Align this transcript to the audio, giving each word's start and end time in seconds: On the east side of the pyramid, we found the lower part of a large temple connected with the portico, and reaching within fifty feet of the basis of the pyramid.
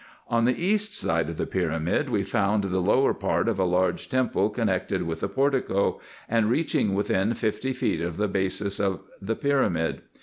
On 0.29 0.45
the 0.45 0.59
east 0.59 0.97
side 0.97 1.29
of 1.29 1.37
the 1.37 1.45
pyramid, 1.45 2.09
we 2.09 2.23
found 2.23 2.63
the 2.63 2.79
lower 2.79 3.13
part 3.13 3.47
of 3.47 3.59
a 3.59 3.63
large 3.65 4.09
temple 4.09 4.49
connected 4.49 5.03
with 5.03 5.19
the 5.19 5.29
portico, 5.29 6.01
and 6.27 6.49
reaching 6.49 6.95
within 6.95 7.35
fifty 7.35 7.71
feet 7.71 8.01
of 8.01 8.17
the 8.17 8.27
basis 8.27 8.79
of 8.79 9.01
the 9.21 9.35
pyramid. 9.35 10.01